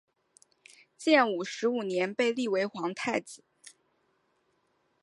[0.97, 3.43] 建武十五年被立为皇太子。